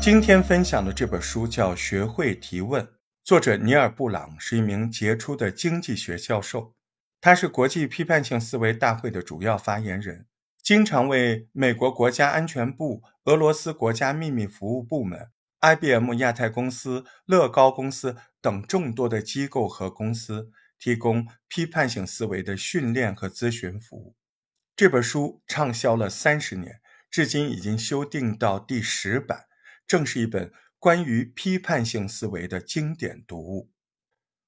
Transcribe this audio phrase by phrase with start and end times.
[0.00, 2.82] 今天分享的这本书叫《学会提问》，
[3.22, 6.74] 作者尼尔·布朗是一名杰出的经济学教授，
[7.20, 10.24] 他是国际批判性思维大会的主要发言人，
[10.62, 15.28] 经常为美国国家安全部、俄罗斯国家秘密服务部门、
[15.60, 24.16] IBM 亚太公司、乐高公司等众多的机构和公司提供批判性思维的训练和咨询服务。
[24.74, 26.80] 这本书畅销了三十年，
[27.10, 29.44] 至今已经修订到第十版。
[29.90, 33.72] 正是一本关于批判性思维的经典读物。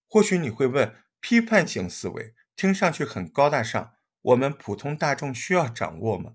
[0.07, 6.35] 或许你会问：批判性思维听上去很高大上，我们普通大众需要掌握吗？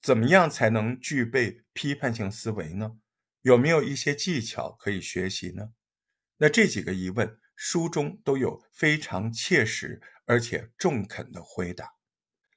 [0.00, 2.96] 怎么样才能具备批判性思维呢？
[3.42, 5.68] 有没有一些技巧可以学习呢？
[6.38, 11.92] 那这几个疑问，书中都有非常切实而且中肯的回答。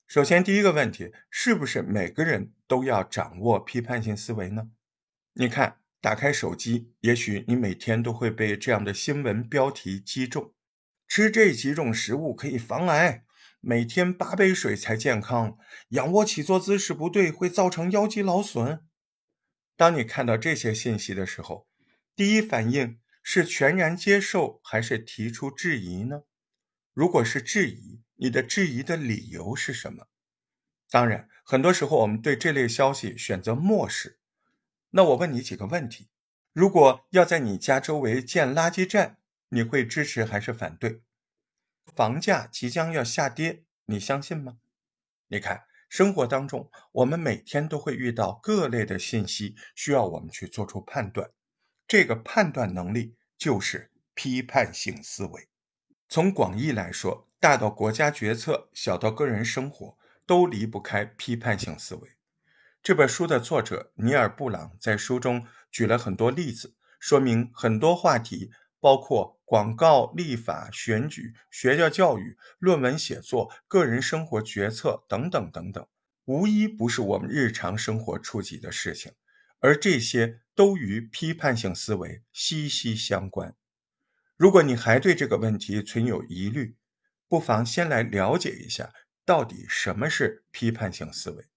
[0.08, 4.72] 首先，第一个问题，是不是每个人都要掌握批判性思维呢？
[5.38, 10.54] 你看，打开手机，也许你每天都会被这样的新闻标题击中：
[11.10, 13.26] 吃这几种食物可以防癌，
[13.60, 15.58] 每天八杯水才健康，
[15.90, 18.86] 仰卧起坐姿势不对会造成腰肌劳损。
[19.76, 21.68] 当你看到这些信息的时候，
[22.16, 26.22] 第一反应是全然接受还是提出质疑呢？
[26.94, 30.08] 如果是质疑，你的质疑的理由是什么？
[30.90, 34.18] 当然，很多时候我们对这类消息选择漠视。
[34.98, 36.08] 那我问你几个问题：
[36.54, 39.18] 如果要在你家周围建垃圾站，
[39.50, 41.02] 你会支持还是反对？
[41.94, 44.60] 房价即将要下跌，你相信吗？
[45.28, 51.30] 你看，生活当中我们每天都会遇到各类的信息，需要我们去做出判断。
[51.86, 55.50] 这个判断能力就是批判性思维。
[56.08, 62.15] 从广义来说，大到国家决策，小到个人生活，都离不开批判性思维。
[62.86, 75.88] 这本书的作者尼尔·布朗在书中举了很多例子，说明很多话题，包括广告、立法、选举、学校教育、论文写作、个人生活决策等等等等，
[76.26, 79.12] 无一不是我们日常生活触及的事情，
[79.62, 83.56] 而这些都与批判性思维息息相关。
[84.38, 86.78] 如果你还对这个问题存有疑虑，
[87.28, 88.94] 不妨先来了解一下，
[89.26, 91.48] 到底什么是批判性思维。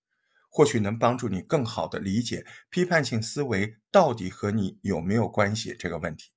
[0.58, 6.32] 或许能帮助你更好的理解批判性思维到底和你有没有关系这个问题。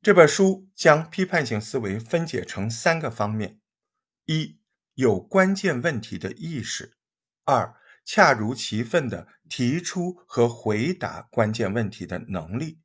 [0.00, 3.58] 这本书将批判性思维分解成三个方面：
[4.26, 4.60] 一、
[4.94, 6.92] 有关键问题的意识；
[7.42, 7.74] 二、
[8.04, 12.78] 恰如其分的提出和回答关键问题的能力；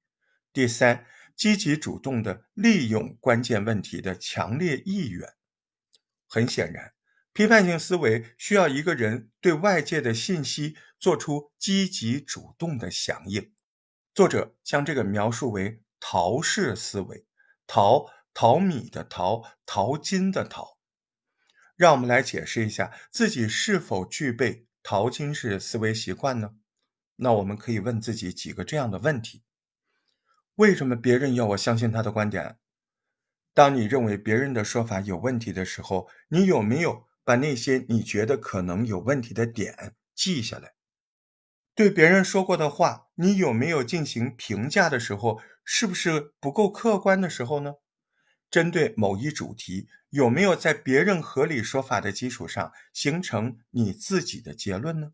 [0.52, 5.36] 第三，积极主动的利用关键问题的强烈意愿。
[6.28, 6.95] 很显然。
[7.36, 13.52] 批判性思维需要一个人对外界的信息做出积极主动的响应。
[14.14, 17.26] 作者将这个描述为“淘式思维”，
[17.68, 20.80] 淘淘米的淘，淘金的淘。
[21.76, 26.52] 让我们来解释一下自己是否具备淘金式思维习惯呢？
[27.18, 29.44] 那我们可以问自己几个这样的问题：
[30.56, 32.60] 为什么别人要我相信他的观点？
[33.54, 37.05] 当你认为别人的说法有问题的时候，你有没有？
[37.26, 40.76] 把那些你觉得可能有问题的点记下来。
[41.74, 47.74] 对别人说过的话，你有没有进行评价的时候，是不是不够客观的时候呢？
[48.50, 55.12] 针对某一主题，有没有在别人合理说法的基础上形成你自己的结论呢？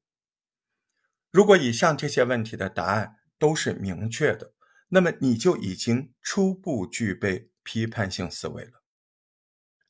[1.31, 4.53] 如果以上这些问题的答案都是明确的，
[4.89, 8.83] 那么你就已经初步具备批判性思维了。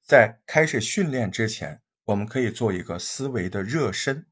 [0.06, 1.82] 在开始训练之前。
[2.12, 4.26] 我们可以做一个思维的热身。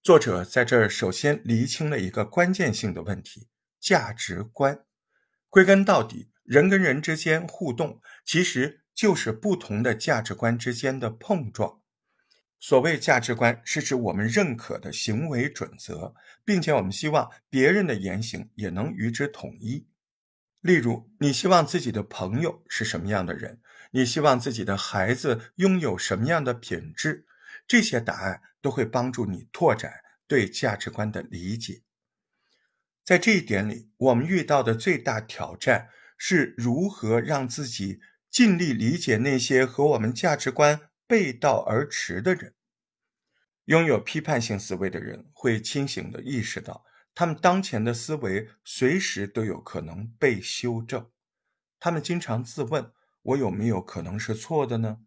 [0.00, 3.48] 作者在这儿首先厘清了一个关键性的问题：
[3.80, 4.84] 价值观。
[5.48, 11.80] 归根到底，人跟人之间互动，其实就是不同的价值观之间的碰撞。
[12.60, 16.14] 所谓价值观，是指我们认可的行为准则，
[16.44, 19.88] 并且我们希望别人的言行也能与之统一。
[20.60, 23.60] 例如，你希望自己的朋友是什么样的人？
[23.90, 27.26] 你希望自己的孩子拥有什么样的品质？
[27.66, 29.92] 这些答案都会帮助你拓展
[30.26, 31.82] 对价值观的理解。
[33.04, 38.00] 在这一点里，我们遇到的最大挑战是如何让自己
[38.30, 42.54] 尽力理解那些和我们价值观背道而驰的人。
[43.64, 46.84] 拥有批判性思维的人会清醒地意识到。
[47.14, 51.10] 他们当前的思维随时都有可能被修正，
[51.80, 52.92] 他们经常自问：
[53.22, 54.98] 我有没有可能是错的呢？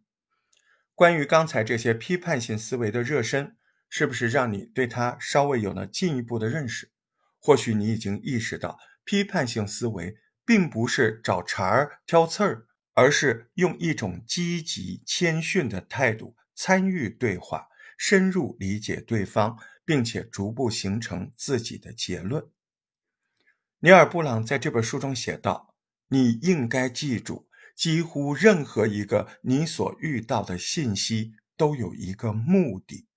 [0.93, 3.57] 关于刚才这些批判性思维的热身，
[3.89, 6.91] 是不是让你对它稍微有了进一步的认识？
[7.39, 10.15] 或许你已经意识到，批判性思维
[10.45, 17.67] 并不是找茬儿挑刺儿，而是用一种积极谦逊的态度参与对话，
[17.97, 22.45] 深入理解对方，并且逐步形成自己的结论。
[23.79, 25.73] 尼尔·布朗在这本书中写道
[26.09, 33.07] ：“你应该记住，几乎任何一个你所遇到的信息都有一个目的。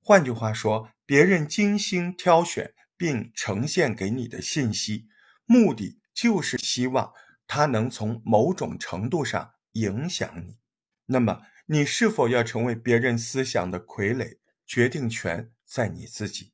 [0.00, 5.08] 换句话说，别人精心挑选。”并呈现给你的信息，
[5.46, 7.12] 目的就是希望
[7.44, 10.58] 它能从某种程度上影响你。
[11.06, 14.38] 那么，你是否要成为别人思想的傀儡？
[14.64, 16.52] 决定权在你自己。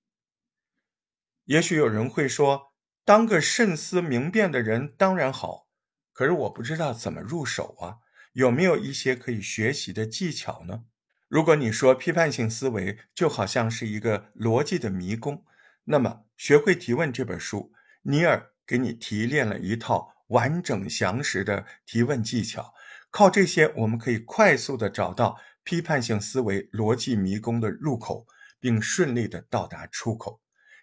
[1.45, 2.73] 也许有人会说，
[3.05, 5.69] 当个慎思明辨的人当然好，
[6.13, 7.97] 可是我不知道怎么入手啊？
[8.33, 10.85] 有没有一些可以学习的技巧呢？
[11.29, 15.45] 如果你说批判性思维就好像是一个逻辑的迷宫。
[15.85, 17.73] 那么，《学会提问》这本书，
[18.03, 22.73] 尼尔给你提炼了一套完整详实的提问技巧。
[23.11, 28.27] 靠这些，我们可以快速的找到批判性思维逻辑迷宫的入口，
[28.61, 30.41] 并顺利的到达出口。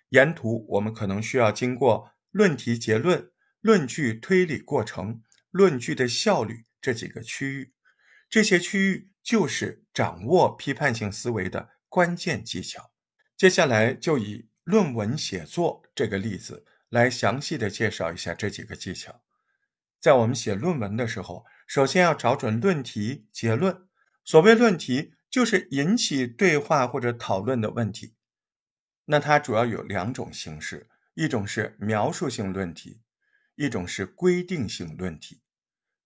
[0.10, 5.22] 沿途，我们可能需要经过论题、结论、论据、推理过程、
[5.52, 7.74] 论据的效率这几个区域。
[8.30, 12.92] 这些区域就是掌握批判性思维的关键技巧。
[13.36, 14.50] 接下来就以。
[14.68, 19.24] 论文写作这个例子来详细的介绍一下这几个技巧。
[19.98, 23.88] 在我们写论文的时候，首先要找准论题、结论。
[24.26, 28.16] 所谓论题，就是引起对话或者讨论的问题。
[29.06, 33.00] 那它主要有两种形式：一种是描述性论题，
[33.58, 35.42] 一种是规定性论题。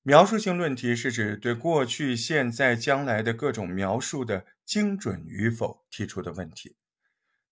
[0.02, 6.78] 描述性论题是指对过去、现在、将来的各种描述的精准与否提出的问题。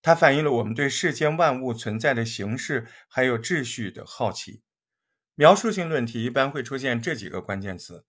[0.02, 4.64] 它反映了我们对世间万物存在的形式还有秩序的好奇。
[5.36, 8.06] 描述性论题一般会出现这几个关键词：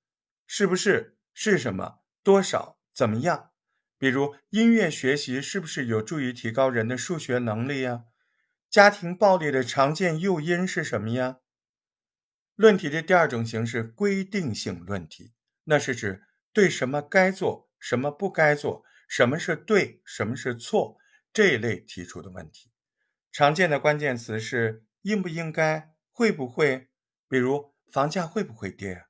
[0.47, 1.19] 是不是？
[1.35, 1.99] 是什么？
[2.23, 2.79] 多少？
[2.95, 3.51] 怎么样？
[3.99, 8.05] 比如，音乐学习是不是有助于提高人的数学能力呀？
[8.71, 11.39] 家庭暴力的常见诱因是什么呀？
[12.61, 15.33] 论题的第二种形式，规定性论题，
[15.65, 20.99] 那是指对什么该做，什么不该做，什么是对，什么是错。
[21.33, 22.71] 这一类提出的问题，
[23.33, 26.91] 常见的关键词是应不应该、会不会，
[27.31, 29.07] 比如房价会不会跌，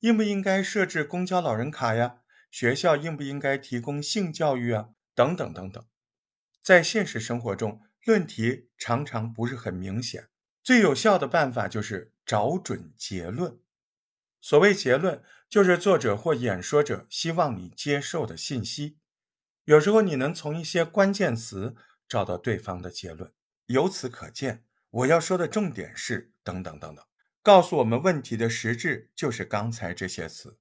[0.00, 2.16] 应不应该设置公交老人卡呀？
[2.50, 4.90] 学校应不应该提供性教育啊？
[5.14, 5.82] 等等等等。
[6.62, 10.28] 在现实生活中，论题常常不是很明显，
[10.62, 13.58] 最有效的办法就是找准结论。
[14.40, 18.98] 所谓结论，就是作者或演说者希望你接受的信息。
[19.64, 21.74] 有时候你能从一些关键词
[22.08, 23.32] 找到对方的结论，
[23.66, 27.04] 由此可见，我要说的重点是等等等等，
[27.42, 30.56] 告诉我们问题的实质就是刚才这些词。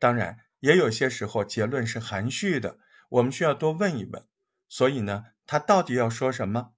[0.00, 2.80] 当然，也有些时候结论是含蓄的，
[3.10, 4.26] 我们需要多问一问。
[4.68, 6.72] 所以呢，他到底要说什么？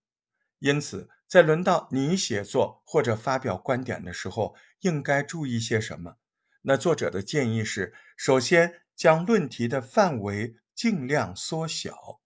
[0.58, 6.14] 因此，在轮到你写作或者发表观点的时候，应该注意些什么？
[6.62, 10.54] 那作者的建议是：首先将论题的范围。
[10.76, 12.20] 尽量缩小。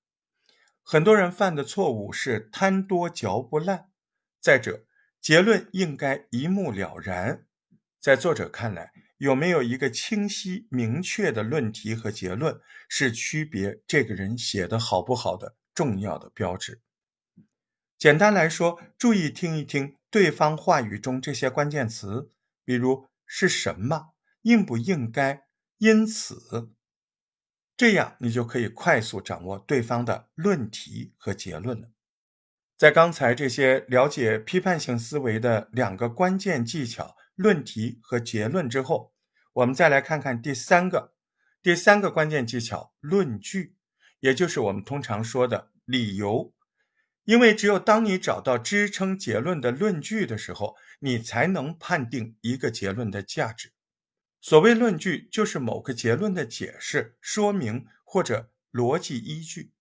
[0.82, 3.88] 很多人犯的错误是贪多嚼不烂。
[4.40, 4.85] 再者，
[5.23, 7.47] 结论应该一目了然。
[7.99, 16.82] 在作者看来，有没有一个清晰明确的论题和结论，是区别这个人写的好不好的重要的标志。
[17.99, 22.31] 简单来说，注意听一听对方话语中这些关键词，
[22.64, 25.43] 比如是什么，应不应该，
[25.78, 26.71] 因此。
[27.76, 31.88] 这样，你就可以快速掌握对方的论题和结论了。
[32.76, 39.12] 在刚才这些了解批判性思维的两个关键技巧——论题和结论之后，
[39.55, 41.14] 我们再来看看第三个、
[41.61, 43.75] 第三个关键技巧——论据，
[44.21, 46.55] 也就是我们通常说的理由。
[47.28, 53.70] 因为只有当你找到支撑结论的论据的时候，你才能判定一个结论的价值。
[54.40, 59.73] 所谓论据，就是某个结论的解释、说明或者逻辑依据。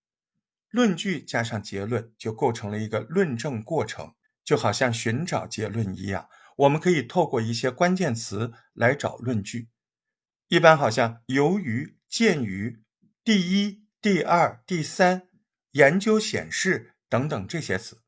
[0.71, 4.13] 论据加上结论，就构成了一个论证过程，
[4.43, 6.27] 就好像寻找结论一样。
[6.57, 9.69] 我们可以透过一些关键词来找论据，
[10.49, 12.81] 一般好像由于、鉴于、
[13.23, 15.29] 第一、第二、第三、
[15.71, 18.01] 研究显示等等这些词。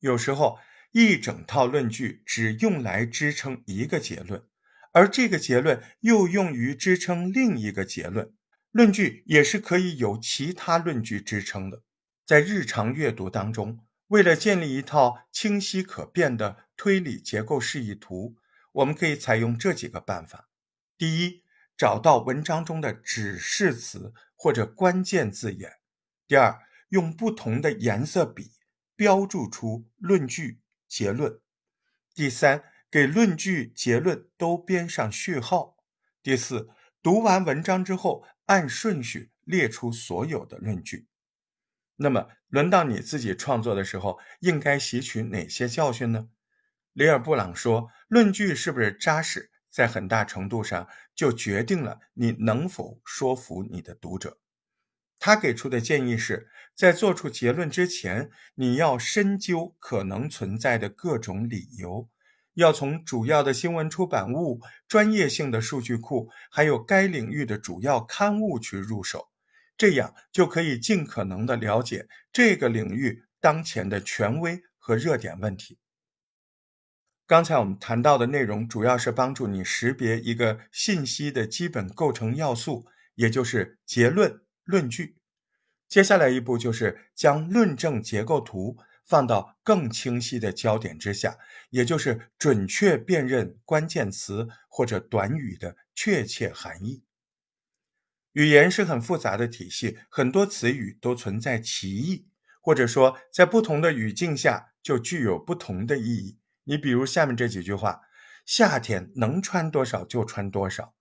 [0.00, 0.58] 有时候，
[0.92, 4.44] 一整套论据只用来支撑一个结论。
[4.92, 8.34] 而这个结论又用于支撑另一个结论，
[8.72, 11.82] 论据也是可以有其他论据支撑的。
[12.26, 18.36] 在日常阅读当中，为了建立一套清晰可辨的推理结构示意图，
[18.72, 20.50] 我们可以采用这几个办法：
[20.98, 21.42] 第一，
[21.74, 25.70] 找到文章中的指示词或者关键字眼；
[26.28, 26.60] 第二，
[26.92, 28.52] 用不同的颜色笔
[28.94, 31.40] 标注出论据、结论；
[32.14, 35.78] 第三，给论据、结论都编上序号；
[36.22, 36.68] 第四，
[37.02, 41.08] 读完文章之后按顺序列出所有的论据。
[41.96, 46.28] 那么，轮到你自己创作的时候，应该吸取哪些教训呢？
[46.92, 54.38] 里尔布朗说：“论据是不是扎实，在很大程度上就决定了你能否说服你的读者。”
[55.24, 62.08] 他给出的建议是在做出结论之前，你要深究可能存在的各种理由，
[62.54, 69.28] 要从主要的新闻出版物、专业性的数据库，还有该领域的主要刊物去入手。
[69.76, 75.78] 这样就可以尽可能的了解这个领域当前的权威和热点问题。
[77.28, 85.16] 刚才我们谈到的内容主要是帮助你识别一个信息的基本构成要素，也就是结论、论据。
[85.88, 91.38] 接下来一步就是将论证结构图放到更清晰的焦点之下，
[91.70, 97.04] 也就是准确辨认关键词或者短语的确切含义。
[98.32, 102.26] 语言是很复杂的体系，很多词语都存在歧义，
[102.62, 106.38] 或者说在不同的语境下就具有不同的意义。
[106.64, 108.00] 你比如下面这几句话：
[108.46, 110.94] 夏天能穿多少就穿多少；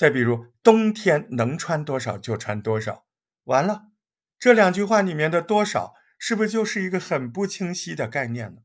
[0.00, 3.04] 再比如冬天能穿多少就穿多少。
[3.44, 3.88] 完了，
[4.38, 8.62] 这两句话里面的“多少”是不是就是一个很不清晰的概念呢？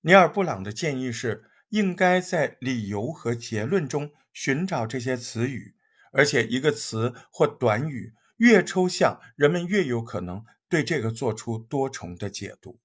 [0.00, 5.76] 尼尔·布朗的建议是，应该在理由和结论中寻找这些词语。
[6.12, 12.80] 而且，一个词或短语越抽象，人们越有可能对这个做出多重的解读。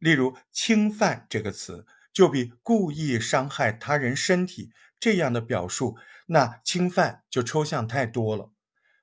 [0.00, 1.86] 例如，“侵犯”这个词
[2.18, 5.96] 就比故意伤害他人身体这样的表述，
[6.26, 8.50] 那侵犯就抽象太多了。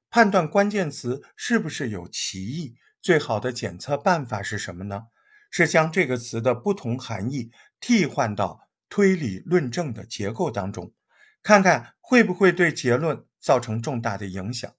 [0.09, 5.03] 判断关键词是不是有歧义，最好的检测办法是什么呢？
[5.49, 10.91] 是将这个词的不同含义替换到推理论证的结构当中，
[11.41, 13.25] 看看会不会对结论。
[13.39, 14.73] 造成重大的影响。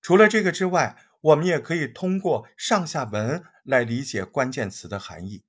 [0.00, 5.42] 除了这个之外，我们也可以通过上下文来理解关键词的含义。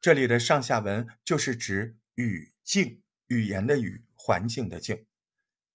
[0.00, 5.06] 这里的上下文就是指语境、语言的语、环境的境。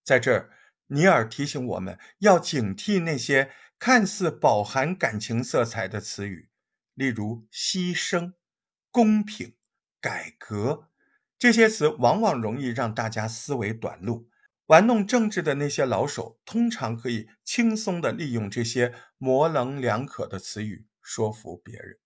[0.03, 0.49] 在这儿，
[0.87, 6.49] 尼尔提醒我们要警惕那些看似饱含感情色彩的词语，
[6.95, 8.33] 例如牺牲、
[8.89, 9.55] 公平、
[10.01, 10.89] 改革
[11.37, 14.29] 这些词，往往容易让大家思维短路。
[14.67, 21.99] 玩弄政治的那些老手，通常可以轻松地利用这些模棱两可的词语说服别人。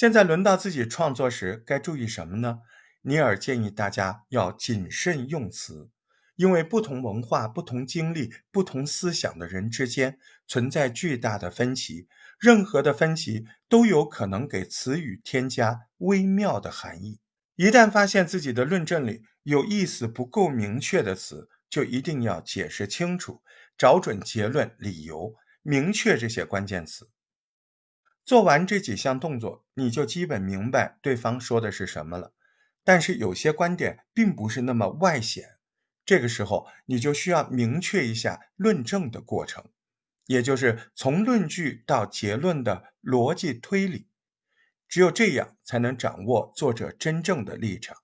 [0.00, 2.60] 现在轮到自己创作时，该注意什么呢？
[3.02, 5.90] 尼尔建议大家要谨慎用词，
[6.36, 17.20] 因为不同文化、不同经历、不同思想的人之间存在巨大的分歧，任何的分歧都有可能给词语添加微妙的含义。
[17.56, 23.42] 一旦发现自己的论证里有意思不够明确的词，就一定要解释清楚，
[23.76, 27.10] 找准结论、理由，明确这些关键词。
[28.24, 32.32] 做完这几项动作，你就基本明白对方说的是什么了。
[32.84, 35.58] 但是有些观点并不是那么外显，
[36.04, 39.64] 这个时候你就需要明确一下论证的过程，
[40.26, 44.08] 也就是从论据到结论的逻辑推理。
[44.88, 47.96] 只有这样，才能掌握作者真正的立场。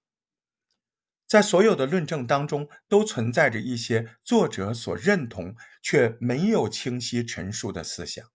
[1.26, 8.30] 在所有的论证当中，都存在着一些作者所认同却没有清晰陈述的思想。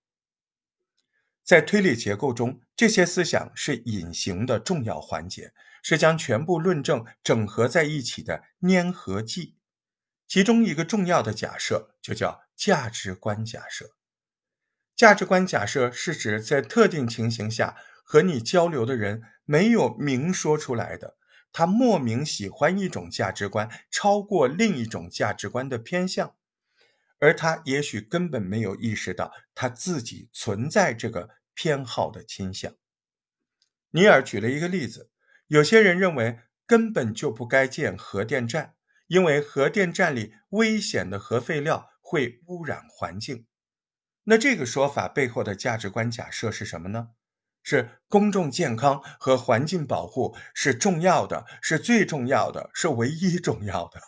[1.44, 9.56] 在推理结构中，这些思想是隐形的重要环节，是将全部论证整合在一起的粘合剂。
[10.28, 13.92] 其中一个重要的假设就叫价值观假设。
[14.96, 17.78] 价值观假设是指在特定情形下。
[18.04, 21.16] 和你交流的人没有明说出来的，
[21.54, 26.36] 他莫名喜欢一种价值观，超过另一种价值观的偏向，
[27.22, 32.74] 而他也许根本没有意识到他自己存在这个偏好的倾向。
[33.92, 35.12] 尼尔举了一个例子：
[35.48, 38.74] 有些人认为根本就不该建核电站，
[39.08, 43.46] 因为核电站里危险的核废料会污染环境。
[44.24, 47.10] 那这个说法背后的价值观假设是什么呢？
[47.63, 54.01] 是公众健康和环境保护是重要的，是最重要的，是唯一重要的。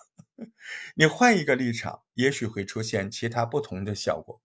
[0.96, 4.42] 你换一个立场，也许会出现其他不同的效果。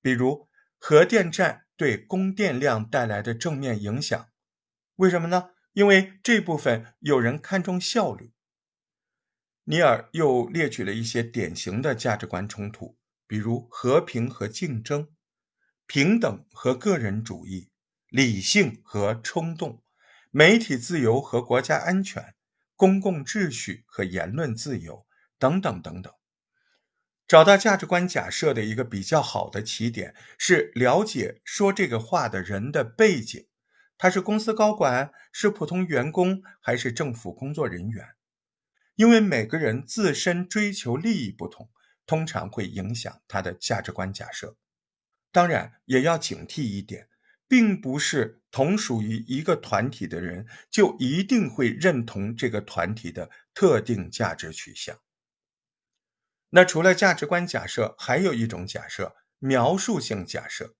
[0.00, 4.28] 比如，核电站对供电量带来的正面影响。
[4.96, 5.50] 为什么呢？
[5.72, 8.32] 因为这部分有人看重效率。
[9.64, 15.08] 尼尔又列举了一些典型的价值观冲突，比如和平和竞争、
[15.86, 17.70] 平等和个人主义、
[18.08, 19.82] 理性和冲动、
[20.30, 22.34] 媒体自由和国家安全、
[22.74, 25.06] 公共秩序和言论自由
[25.38, 26.12] 等等等等。
[27.26, 33.46] 找到价值观假设的一个比较好的起点是了解说这个话的人的背景，
[33.98, 38.06] 他是公司高管，是普通员工，还是政府工作人员？
[38.94, 41.68] 因为每个人自身追求利益不同，
[42.06, 44.56] 通常会影响他的价值观假设。
[45.30, 47.08] 当然，也要警惕一点，
[47.46, 54.98] 并不是同属于一个团体的人就一定会认同这个团体的特定价值取向。
[56.50, 60.74] 那除了价值观假设，还有一种假设——描述性假设，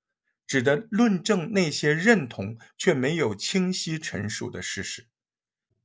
[0.47, 5.09] 指的论证那些认同却没有清晰陈述的事实。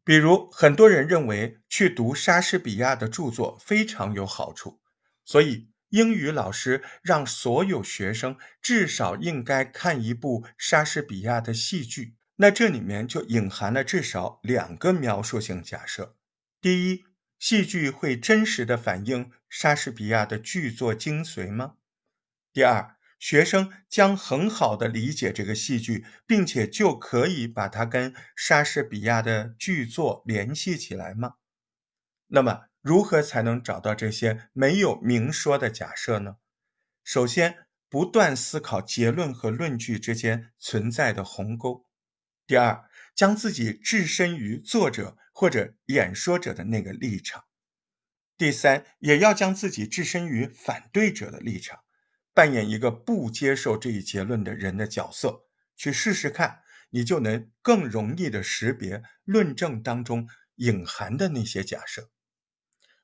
[0.06, 4.82] 比如，很多人认为去读莎士比亚的著作非常有好处，
[5.24, 12.16] 所以英语老师让所有学生至少应该看一部莎士比亚的戏剧。
[12.38, 16.18] 那这里面就隐含了至少两个描述性假设：
[16.60, 17.06] 第一，
[17.38, 21.76] 戏剧会真实的反映莎士比亚的剧作精髓吗？
[22.52, 22.96] 第二。
[23.20, 31.36] 学生将很好的理解这个戏剧，并且就可以把它跟莎士比亚的剧作联系起来吗？
[32.28, 36.36] 那么，如何才能找到这些没有明说的假设呢？
[37.06, 41.86] 首先，不断思考结论和论据之间存在的鸿沟；
[42.46, 47.44] 第二，将自己置身于作者或者演说者的那个立场；
[48.38, 51.80] 第三，也要将自己置身于反对者的立场。
[52.34, 62.10] 扮演一个不接受这一结论的人的角色，去试试看，你就能更容易的识别论证当中隐含的那些假设。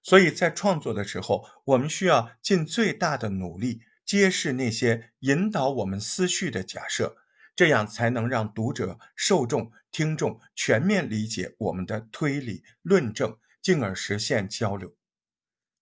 [0.02, 7.15] 所以在创作的时候，我们需要尽最大的努力揭示那些引导我们思绪的假设，
[7.56, 14.96] 这样才能让读者、受众、听众全面理解我们的推理论证，进而实现交流。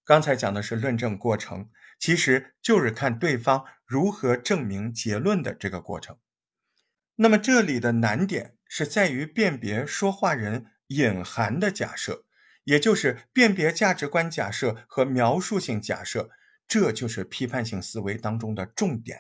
[0.07, 1.69] 刚才讲的是论证过程。
[1.99, 6.19] 其实就是看对方如何证明结论的这个过程。
[7.15, 12.25] 那么这里的难点是在于辨别说话人隐含的假设，
[12.65, 16.29] 也就是辨别价值观假设和描述性假设。
[16.67, 19.19] 这就是批判性思维当中的重点：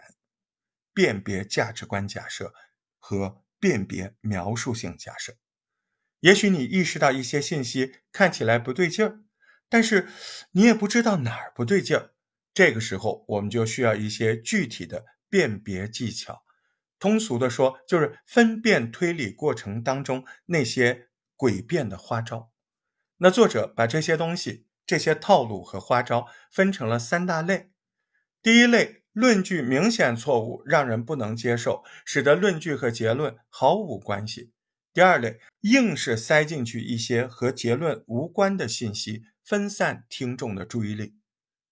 [0.93, 2.53] 辨别价值观假设
[2.99, 5.33] 和辨别描述性假设。
[6.19, 9.21] 也许你意识到一些信息看起来不对劲儿，
[9.69, 10.07] 但是
[10.51, 12.13] 你也不知道哪儿不对劲儿。
[12.53, 16.43] 这个时候，我们就需要一些具体的辨别技巧。
[16.99, 22.51] 通俗的说，就是分辨推理过程当中那些诡辩的花招。
[23.17, 27.71] 那作者把这些东西、这些套路和花招分成了三大类。
[28.41, 34.51] 第一类，论据明显错误，让人不能接受，使得论据和结论毫无关系。
[34.93, 41.15] 第二类，硬是塞进去一些和结论无关的信息，分散听众的注意力。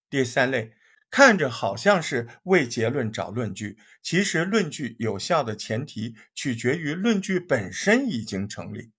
[0.08, 0.72] 第三类
[1.10, 8.92] 看着好像是为结论找论据，其实论据有效的前提取决于论据本身已经成立。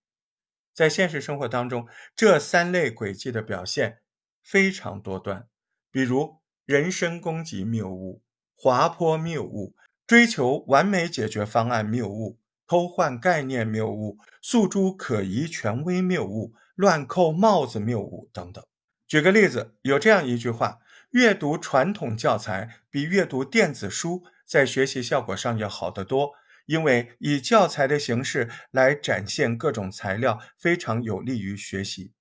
[0.75, 3.97] 在现实生活当中，这三类轨迹的表现
[4.43, 5.47] 非常多端，
[5.89, 8.21] 比如人身攻击谬误、
[8.55, 18.63] 滑坡谬误、追求完美解决方案谬误、偷换概念谬误、诉诸可疑权威谬误、乱扣帽子谬误等等。
[19.05, 20.79] 举个例子，有这样一句话。
[21.11, 26.33] 阅读传统教材比阅读电子书在学习效果上要好得多，
[26.65, 32.11] 因为以教材的形式来展现各种材料，非常有利于学习。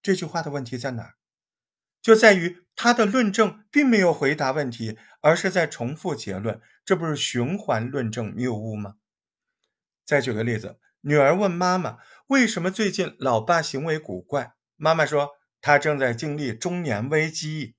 [0.00, 1.14] 这句话的问题在哪儿？
[2.00, 8.94] 就在于他的论证并没有回答问题，而是在重复结论，这不是循环论证谬误吗？
[10.06, 11.98] 再举个例子，女儿问妈妈
[12.30, 17.74] ：“为什么最近老爸行为古怪？”妈妈说：“他正在经历中年危机。”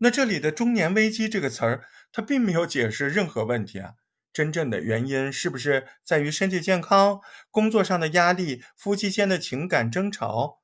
[0.00, 3.92] 那这里的“中年危机”这个词儿，它并没有解释任何问题啊。
[4.32, 10.62] 真正的原因是不是在于身体健康、工作上的压力、夫妻间的情感争吵？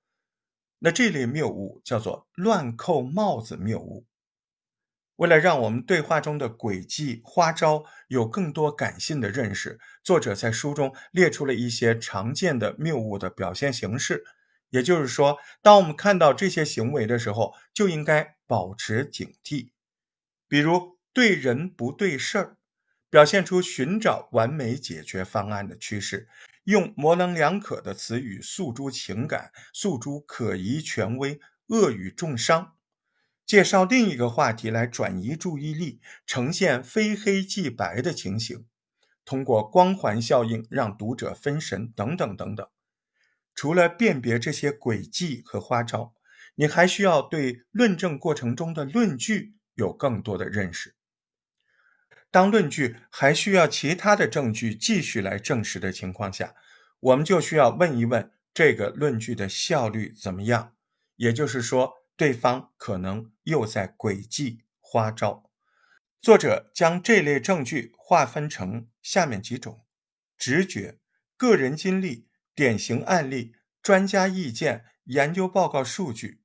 [0.79, 4.07] 那这类谬误叫做“乱扣帽子谬误”。
[5.19, 14.25] 为了让我们对话中的诡计花招有更多感性的认识，作者在书中列出了一些常见的谬误的表现形式。
[14.71, 19.71] 也就是说，当我们看到这些行为的时候，就应该保持警惕。
[20.47, 22.57] 比如对人不对事儿，
[23.11, 26.29] 表现出寻找完美解决方案的趋势，
[26.63, 32.77] 用模棱两可的词语诉诸情感，诉诸可疑权威，恶语重伤，
[33.49, 38.67] 介绍另一个话题来转移注意力，呈现非黑即白的情形，
[39.25, 42.69] 通过光环效应让读者分神，等等等等。
[43.55, 46.13] 除了辨别这些诡计和花招，
[46.57, 50.95] 你还需要对论证过程中的论据有更多的认识。
[52.31, 56.55] 当论据还需要其他的证据继续来证实的情况下，
[57.01, 60.75] 我们就需要问一问这个论据的效率怎么样。
[61.17, 65.51] 也就是说，对方可能又在诡计花招。
[66.21, 69.87] 作者将这类证据划分成下面几种：
[70.37, 70.99] 直觉、
[71.37, 76.43] 个人经历、典型案例、专家意见、研究报告数据。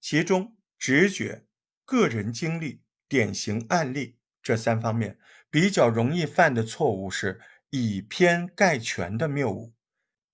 [0.00, 1.46] 其中，直觉、
[1.84, 4.18] 个人经历、典型案例。
[4.40, 5.18] 这三方面
[5.50, 9.74] 比较容易犯的错误是以偏概全的谬误。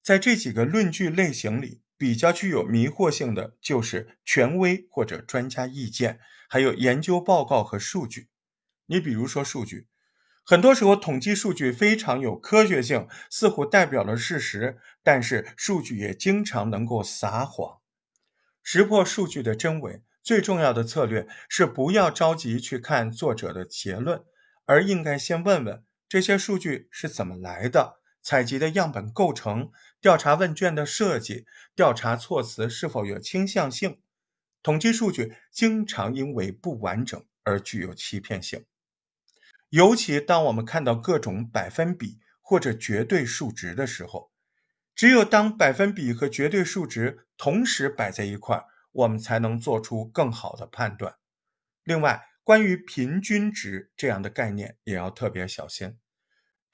[0.02, 8.28] 在这几个论据类型里，比较具有迷惑性的就是权威或者专家意见，还有研究报告和数据。
[8.84, 9.88] 你比如说数据，
[10.44, 17.78] 很多时候统计数据非常有科学性，似乎代表了事实，但是数据也经常能够撒谎。
[18.62, 20.02] 识破数据的真伪。
[20.22, 24.22] 最重要的策略是不要着急去看作者的结论，
[24.66, 34.00] 而应该先问问这些数据是怎么来的，采集的样本构成，调查问卷的设计，调查措辞是否有倾向性。
[34.62, 38.64] 统计数据经常因为不完整而具有欺骗性，
[39.68, 44.32] 尤其当我们看到各种百分比或者绝对数值的时候，
[44.94, 48.64] 只有当百分比和绝对数值同时摆在一块儿。
[48.94, 51.16] 我们才能做出更好的判断。
[51.82, 55.98] 另外，关于平均值这样的概念也要特别小心。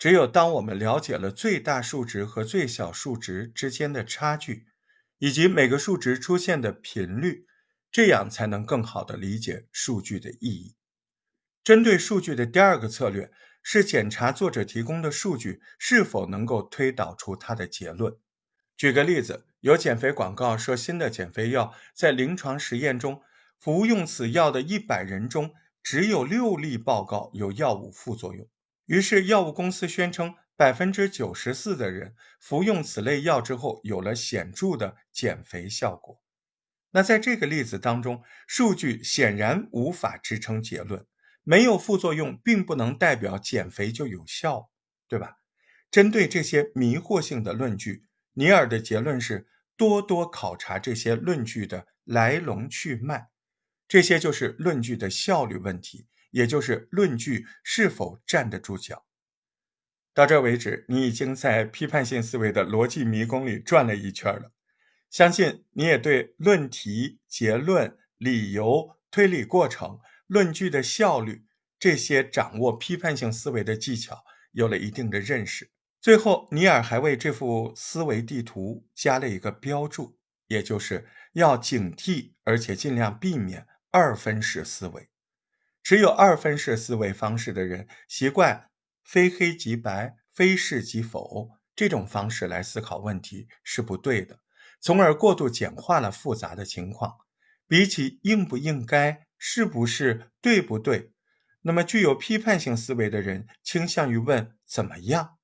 [0.00, 4.66] 只有当我们了解了最大数值和最小数值之间的差距，
[5.18, 7.46] 以及每个数值出现的频率，
[7.92, 10.74] 这样才能更好的理解数据的意义。
[11.62, 13.30] 针对数据的第二个策略
[13.62, 18.16] 是检查作者提供的数据是否能够推导出他的结论。
[18.76, 19.44] 举个例子。
[19.60, 23.20] 有减肥广告说，新的减肥药在临床实验中，
[23.58, 28.48] 服用此药的一百人中，只有六例报告有药物副作用。
[28.90, 36.20] 于是，药物公司宣称，百分之九十四的人服用此类药之后，有了显著的减肥效果。
[36.90, 41.06] 那在这个例子当中，数据显然无法支撑结论，
[41.44, 44.72] 没有副作用，并不能代表减肥就有效，
[45.06, 45.36] 对吧？
[45.88, 48.06] 针对这些迷惑性的论据。
[48.32, 53.28] 尼尔的结论是多多考察这些论据的来龙去脉，
[53.86, 59.06] 这些就是论据的效率问题，也就是论据是否站得住脚。
[60.12, 64.52] 到这为止，你已经在批判性思维的逻辑迷宫里转了一圈了。
[65.08, 71.44] 相信你也对论题、结论、理由、推理过程、论据的效率
[71.78, 75.70] 这些掌握批判性思维的技巧有了一定的认识。
[76.00, 85.08] 最后，尼尔还为这幅思维地图加了一个标注，也就是要警惕，而且尽量避免二分式思维。
[85.82, 88.70] 只有二分式思维方式的人，习惯
[89.04, 94.40] 非黑即白、非是即否这种方式来思考问题是不对的，
[94.80, 97.16] 从而过度简化了复杂的情况。
[97.66, 101.12] 比起应不应该、是不是、对不对，
[101.62, 105.38] 那么具有批判性思维的人倾向于问怎么样。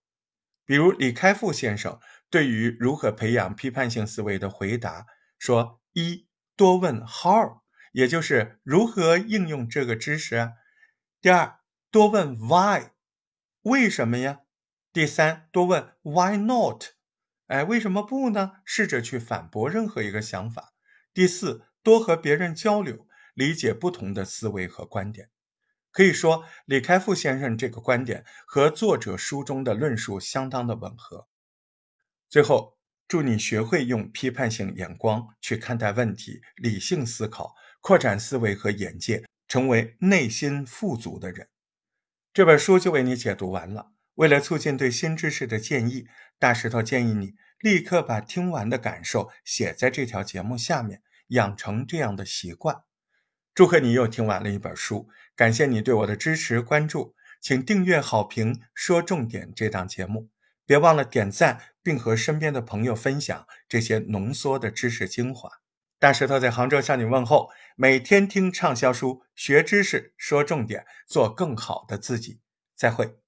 [0.65, 5.07] 比如李开复先生对于如何培养批判性思维的回答
[5.39, 7.61] 说：一多问 how，
[7.97, 10.53] 也就是如何应用这个知识；
[11.23, 12.91] 第二多问 why，
[13.63, 14.43] 为什么呀；
[14.93, 16.89] 第三多问 why not，
[17.47, 18.57] 哎，为什么不呢？
[18.67, 20.75] 试着去反驳任何一个想法；
[21.15, 25.31] 第四多和别人交流，理解不同的思维和观点。
[25.91, 31.29] 可以说，李开复先生这个观点和作者书中的论述相当的吻合。
[32.29, 32.77] 最后，
[33.09, 37.55] 祝你学会用批判性眼光去看待问题，理性思考，
[37.87, 41.47] 扩展思维和眼界，成为内心富足的人。
[42.35, 43.93] 这本书就为你解读完了。
[44.17, 52.83] 为了促进对新知识的建议，大石头建议你立刻把听完的感受写在这条节目下面，养成这样的习惯。
[53.55, 60.29] 祝贺你又听完了一本书，感谢你对我的支持关注，请订阅、好评、说重点这档节目，
[60.67, 65.49] 别忘了点赞，并和身边的朋友分享这些浓缩的知识精华。
[65.99, 72.41] 大石头在杭州向你问候，每天听畅销书，学知识，说重点，做更好的自己。
[72.75, 73.26] 再会。